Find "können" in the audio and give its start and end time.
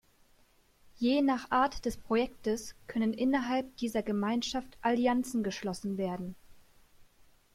2.87-3.13